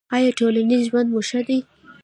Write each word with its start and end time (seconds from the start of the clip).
ایا 0.15 0.31
ټولنیز 0.39 0.81
ژوند 0.89 1.07
مو 1.13 1.21
ښه 1.29 1.41
دی؟ 1.47 1.59